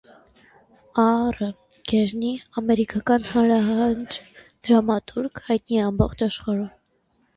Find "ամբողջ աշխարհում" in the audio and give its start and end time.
5.91-6.69